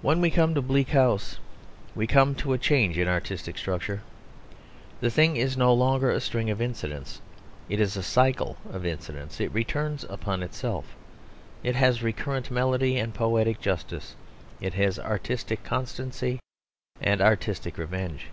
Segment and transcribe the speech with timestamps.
[0.00, 1.38] When we come to Bleak House,
[1.94, 4.00] we come to a change in artistic structure.
[5.02, 7.20] The thing is no longer a string of incidents;
[7.68, 9.42] it is a cycle of incidents.
[9.42, 10.96] It returns upon itself;
[11.62, 14.16] it has recurrent melody and poetic justice;
[14.62, 16.40] it has artistic constancy
[17.02, 18.28] and artistic revenge.